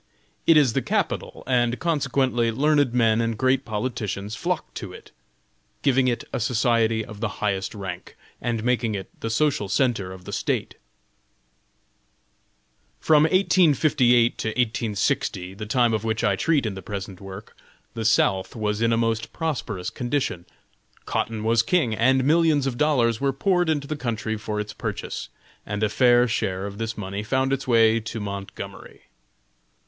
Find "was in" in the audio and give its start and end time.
18.55-18.91